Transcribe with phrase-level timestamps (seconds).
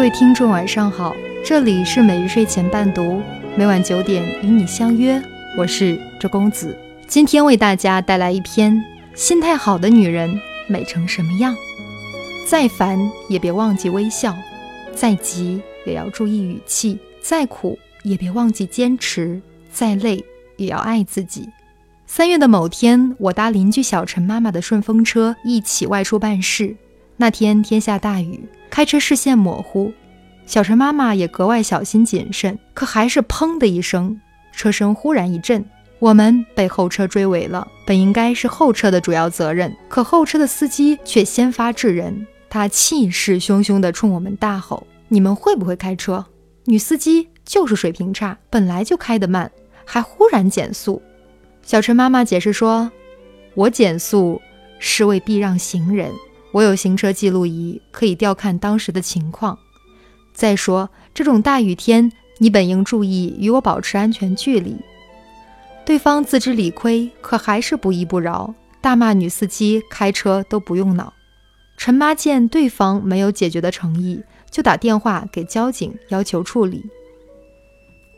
[0.00, 3.20] 各位听众，晚上好，这里是每日睡前伴读，
[3.54, 5.22] 每晚九点与你相约，
[5.58, 6.74] 我是周公子。
[7.06, 8.82] 今天为大家带来一篇：
[9.14, 11.54] 心态好的女人美成什么样？
[12.46, 14.34] 再烦也别忘记微笑，
[14.94, 19.38] 再急也要注意语气，再苦也别忘记坚持，
[19.70, 20.24] 再累
[20.56, 21.46] 也要爱自己。
[22.06, 26.74] 三月的某天，我搭邻居小陈妈妈的顺风车，一起外出办事。
[27.20, 29.92] 那天天下大雨，开车视线模糊，
[30.46, 32.58] 小陈妈妈也格外小心谨慎。
[32.72, 34.18] 可还是砰的一声，
[34.52, 35.62] 车身忽然一震，
[35.98, 37.68] 我们被后车追尾了。
[37.84, 46.24] 本应该是后车的主要责任，可后车的司机却先发制人，他气势汹汹地冲我们大吼：“你们会不会开车？
[46.64, 49.52] 女司机就是水平差，本来就开得慢，
[49.84, 51.02] 还忽然减速。”
[51.62, 52.90] 小陈妈妈解释说
[53.52, 54.40] ：“我减速
[54.78, 56.10] 是为避让行人，
[56.52, 59.58] 我有行车记录仪，可以调看当时的情况。
[60.32, 64.76] 再说这种大雨天，你本应注意与我保持安全距离。”
[65.84, 71.12] 对方自知理亏，可还是不依不饶，大骂女司机开车都不用脑。
[71.76, 76.84] 陈妈见对方没有解决的诚意，就打电话给交警要求处理。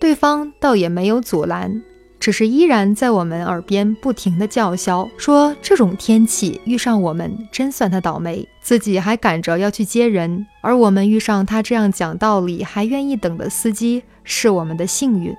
[0.00, 1.82] 对方倒也没有阻拦。
[2.28, 15.34] 只是依然在我们耳边不停的叫嚣，说这种天气遇上我们真算他倒霉，自己还赶着要去接人，而我们遇上他这样讲道理还愿意等的司机是我们的幸运。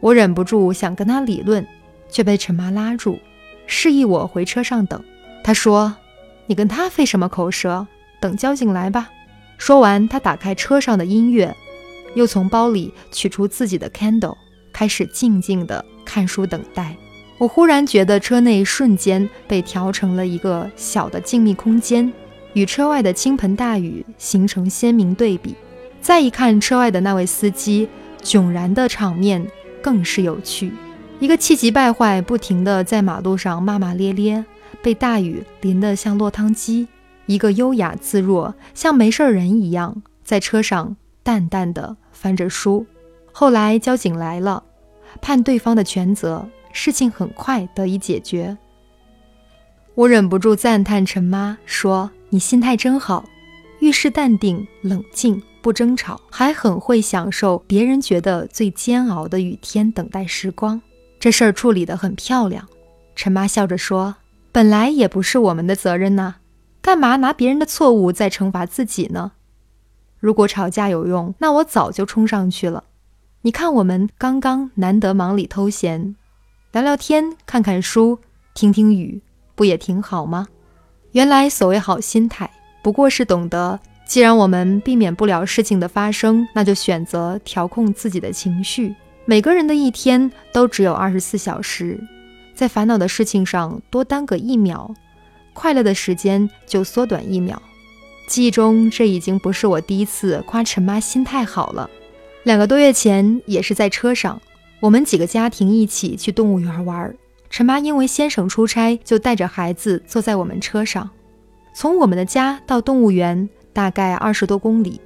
[0.00, 1.64] 我忍不住想跟他理论，
[2.10, 3.20] 却被陈妈拉住，
[3.68, 5.00] 示意我回车上等。
[5.44, 5.94] 他说
[6.46, 7.86] ：“你跟他费什么口舌？
[8.20, 9.08] 等交警来吧。”
[9.58, 11.54] 说完，他打开车上的音乐，
[12.16, 14.36] 又从包里取出自己的 candle，
[14.72, 15.84] 开始静静的。
[16.04, 16.96] 看书等待，
[17.38, 22.12] 我忽然觉得车内瞬间被调成了一个小的静谧空间，
[22.54, 25.54] 与车外的倾盆大雨形成鲜明对比。
[26.00, 27.88] 再一看车外的那位司机，
[28.22, 29.46] 迥然的场面
[29.80, 30.72] 更是有趣。
[31.20, 34.44] 一个气急败坏、不停地在马路上骂骂咧咧，
[34.82, 36.88] 被大雨淋得像落汤鸡；
[37.26, 42.84] 一个优雅自若、像没事人一样，在车上淡淡的翻着书。
[43.30, 44.64] 后来交警来了。
[45.20, 48.56] 判对方的全责，事情很快得以解决。
[49.94, 53.24] 我忍不住赞叹陈妈说：“你心态真好，
[53.80, 60.80] 遇事淡定冷静，不争吵，还很会享受别人觉得最煎熬的雨天等待时光。
[61.20, 62.66] 这事儿处理得很漂亮。”
[63.14, 64.16] 陈妈笑着说
[64.50, 66.36] ：“本来也不是我们的责任呐，
[66.80, 69.32] 干嘛拿别人的错误在惩罚自己呢？
[70.18, 72.84] 如果吵架有用，那我早就冲上去了。”
[73.44, 76.14] 你看，我们刚刚难得忙里偷闲，
[76.70, 78.20] 聊聊天，看看书，
[78.54, 79.20] 听听雨，
[79.56, 80.46] 不也挺好吗？
[81.10, 82.48] 原来所谓好心态，
[82.84, 88.94] 不过是懂得，既然我们避免不了事情的发生，那就选择调控自己的情绪。
[89.24, 91.98] 每个人的一天都只有二十四小时，
[92.54, 94.94] 在烦恼的事情上多耽搁一秒，
[95.52, 97.60] 快乐的时间就缩短一秒。
[98.28, 101.90] 记忆中，这已经不是我第一次夸陈妈心态好了。
[102.44, 104.40] 两个多月前，也是在车上，
[104.80, 107.14] 我们几个家庭一起去动物园玩。
[107.48, 111.08] 陈妈因为先生出差，就带着孩子坐在我们车上。
[111.72, 115.00] 从我们的家到动物园大概二十多公里，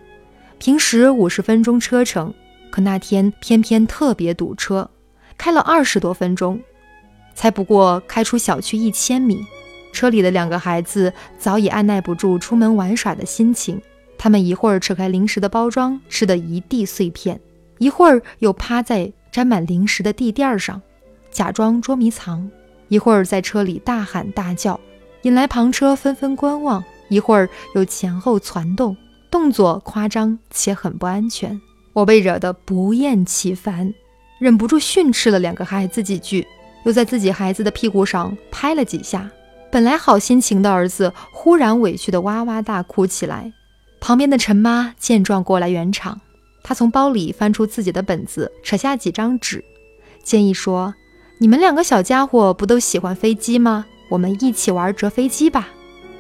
[0.59, 2.33] 平时五十分钟车程，
[2.71, 4.89] 可那天偏偏特别堵车，
[5.37, 6.59] 开了二十多分钟，
[7.35, 9.45] 才不过开出小区一千米。
[9.93, 13.79] 车里的两个孩子早已按耐不住出门玩耍的心情。
[14.19, 17.37] 他们一会儿扯开零食的包装，吃得一地碎片；
[17.79, 20.81] 一会儿又趴在沾满零食的地垫上，
[21.31, 22.49] 假装捉迷藏；
[22.89, 24.81] 一会儿在车里大喊大叫，
[25.23, 28.97] 引来旁车纷纷观望；一会儿又前后攒动，
[29.31, 31.61] 动作夸张且很不安全。
[31.93, 33.93] 我被惹得不厌其烦，
[34.39, 36.47] 忍不住训斥了两个孩子几句，
[36.85, 39.31] 又在自己孩子的屁股上拍了几下。
[39.71, 43.53] 本来好心情的儿子，忽然委屈的哇哇大哭起来。
[44.01, 46.21] 旁边的陈妈见状过来圆场，
[46.63, 49.65] 她从包里翻出自己的本子，扯下几张纸，
[50.23, 50.95] 建议说
[51.39, 53.87] ：“你们两个小家伙不都喜欢飞机吗？
[54.09, 55.69] 我们一起玩折飞机吧。”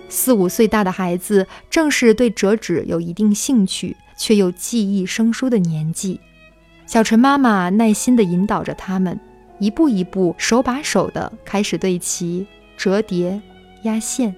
[0.08, 6.20] 四五岁大的孩子正是对折纸有一定兴趣却又记忆生疏的年纪。
[6.86, 9.18] 小陈妈妈耐心地引导着他们，
[9.58, 12.46] 一步一步、手把手地开始对齐、
[12.76, 13.40] 折叠、
[13.82, 14.34] 压线。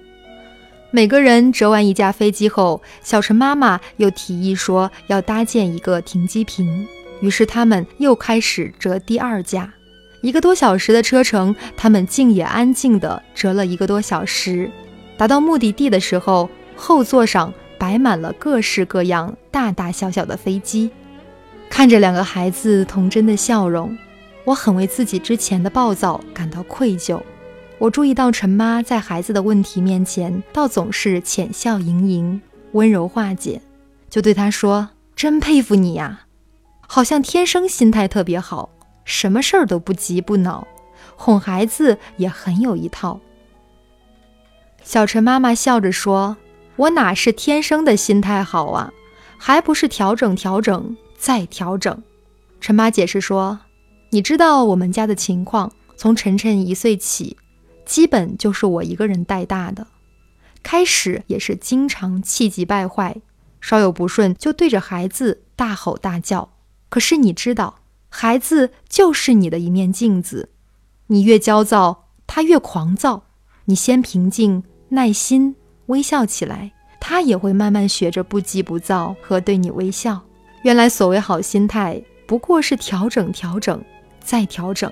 [0.91, 6.87] 每个人折完一架飞机后，小陈妈妈又提议说要搭建一个停机坪，
[7.21, 9.71] 于是他们又开始折第二架。
[10.21, 14.69] 一个多小时的车程，他们竟也安静地折了一个多小时。
[15.15, 20.89] 达到目的地的时候，后座上摆满了各式各样、大大小小的飞机。
[21.69, 23.95] 看着两个孩子童真的笑容，
[24.43, 27.21] 我很为自己之前的暴躁感到愧疚。
[27.79, 32.41] 我注意到陈妈在孩子的问题面前，倒总是浅笑盈盈，
[32.73, 33.61] 温柔化解，
[34.09, 36.25] 就对她说：“真佩服你呀，
[36.81, 38.69] 好像天生心态特别好，
[39.05, 40.67] 什么事儿都不急不恼，
[41.15, 43.21] 哄孩子也很有一套。”
[44.83, 46.35] 小陈妈妈笑着说
[46.75, 48.91] ：“我哪是天生的心态好啊，
[49.37, 52.03] 还不是调整调整再调整。”
[52.59, 53.57] 陈妈解释说
[54.11, 57.37] ：“你知道我们家的情况，从晨晨一岁起。”
[57.89, 59.87] 基本就是我一个人带大的，
[60.61, 63.19] 开始也是经常气急败坏，
[63.59, 66.51] 稍有不顺就对着孩子大吼大叫。
[66.89, 70.49] 可是你知道，孩子就是你的一面镜子，
[71.07, 73.23] 你越焦躁，他越狂躁。
[73.65, 75.55] 你先平静、耐心、
[75.87, 80.21] 微笑起来，他也会慢慢学着不急不躁和对你微笑。
[80.61, 83.83] 原来所谓好心态，不过是调整、调整
[84.23, 84.91] 再调整。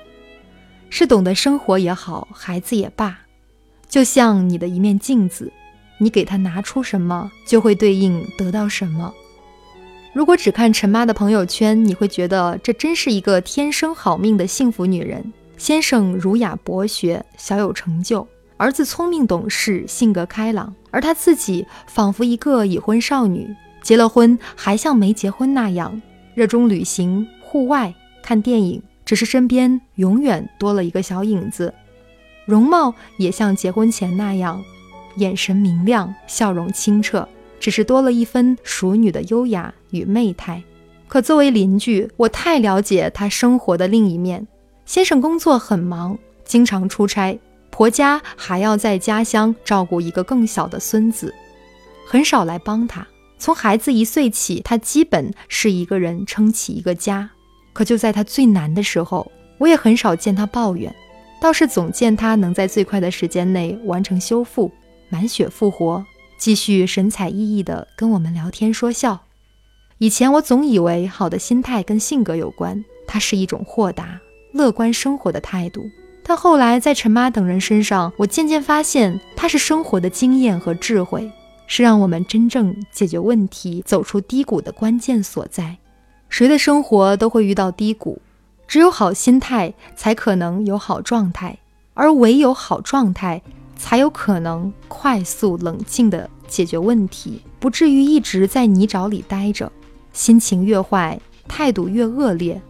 [0.89, 3.19] 是懂得生活也好，孩子也罢，
[3.87, 5.51] 就像你的一面镜子，
[5.99, 9.13] 你给他拿出什么，就会对应得到什么。
[10.13, 15.31] 如果只看陈妈的朋友圈，你会觉得这真是一个天生好命的幸福女人。
[15.57, 18.25] 先生儒雅博学，小有成就；
[18.57, 23.47] 儿子聪明懂事，性格开朗，而她自己仿佛一个已婚少女，
[23.81, 26.01] 结了婚还像没结婚那样，
[26.33, 27.93] 热衷旅行、户外、
[28.23, 28.81] 看电影。
[29.07, 31.73] 只是身边永远多了一个小影子，
[32.45, 34.61] 容貌也像结婚前那样，
[35.15, 37.25] 眼神明亮，笑容清澈，
[37.57, 40.61] 只是多了一分熟女的优雅与媚态。
[41.07, 44.45] 可作为邻居，我太了解她生活的另一面。
[44.85, 47.39] 先生工作很忙，经常出差，
[47.69, 51.33] 婆家还要在家乡照顾一个更小的孙子，
[52.05, 53.07] 很少来帮他。
[53.37, 57.29] 从孩子一岁起，他基本是一个人撑起一个家。
[57.77, 60.91] 可就在他最难的时候，我也很少见他抱怨，
[61.39, 64.71] 倒是总见他能在最快的时间内完成修复，
[65.09, 66.03] 满血复活，
[66.39, 69.19] 继续神采奕奕地跟我们聊天说笑。
[69.99, 74.19] 以前我总以为好的心态跟性格有关，它是一种豁达、
[74.53, 75.83] 乐观生活的态度。
[76.23, 81.31] 但后来在陈妈等人身上，我渐渐发现，它是生活的经验和智慧，
[81.67, 85.77] 是让我们真正解决问题、走出低谷的关键所在。
[86.29, 88.21] 谁的生活都会遇到低谷，
[88.67, 91.57] 只有好心态才可能有好状态，
[91.93, 93.41] 而唯有好状态，
[93.75, 99.71] 才有可能快速冷静地解决问题，不至于一直在泥沼里待着。
[100.13, 102.61] 心情越坏，态度越恶劣，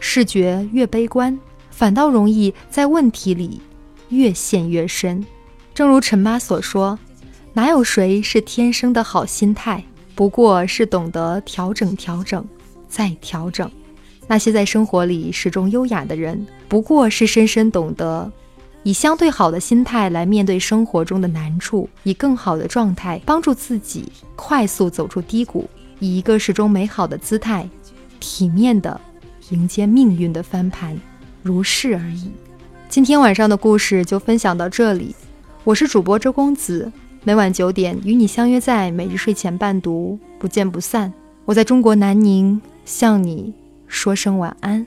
[0.00, 1.38] 视觉越悲观，
[1.70, 3.60] 反倒容易在问题里
[4.08, 5.24] 越陷越深。
[5.74, 6.98] 正如陈妈所说，
[7.52, 9.84] 哪有谁是天生的好心态，
[10.14, 12.44] 不过是懂得调整调整。
[12.94, 13.68] 再调整，
[14.28, 18.30] 那些在生活里始终优雅的人，不过是深深懂得
[18.84, 25.68] 以相对好的心态来面对生活中的难处，以更好的状态帮助自己快速走出低谷，
[25.98, 27.68] 以一个始终美好的姿态，
[28.20, 29.00] 体面的
[29.50, 30.96] 迎接命运的翻盘，
[31.42, 32.30] 如是而已。
[32.88, 35.16] 今天晚上的故事就分享到这里，
[35.64, 36.92] 我是主播周公子，
[37.24, 41.12] 每晚九点与你相约在每日睡前伴读，不见不散。
[41.44, 42.62] 我在中国南宁。
[42.84, 43.52] 向你
[43.86, 44.86] 说声晚安。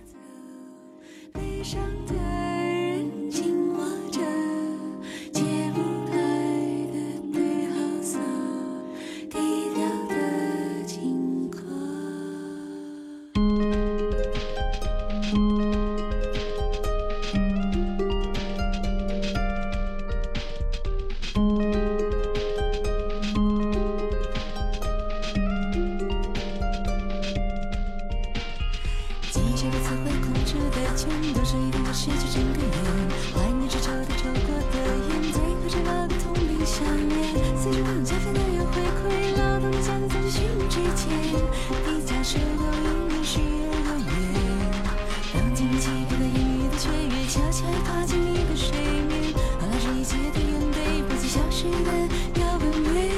[36.77, 41.09] 上面，四方加菲的有回馈，劳动家的在寻之前，
[41.89, 44.13] 一家十多英年事业多远，
[45.33, 48.77] 当今起步的雨语的雀跃，悄悄踏进你的水
[49.09, 51.89] 面，好了这一切的眼泪，不及消失的
[52.39, 53.09] 要问为，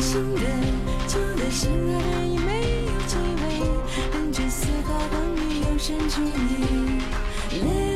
[0.00, 0.40] 新的
[1.06, 3.44] 旧的心儿已没有机会，
[4.14, 7.93] 认真思考关于永生之念。